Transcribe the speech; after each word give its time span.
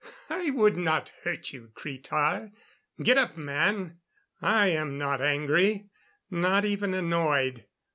"I 0.31 0.49
would 0.49 0.77
not 0.77 1.11
hurt 1.23 1.53
you, 1.53 1.69
Cretar! 1.75 2.51
Get 3.03 3.19
up, 3.19 3.37
man! 3.37 3.99
I 4.41 4.69
am 4.69 4.97
not 4.97 5.21
angry 5.21 5.91
not 6.31 6.65
even 6.65 6.95
annoyed. 6.95 7.67